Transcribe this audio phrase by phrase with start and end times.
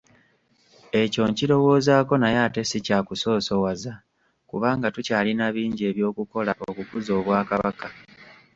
[1.01, 3.93] Ekyo nkirowoozaako naye ate si kyakusoosowaza
[4.49, 7.87] kubanga tukyalina bingi ebyokukola okukuza Obwakabaka.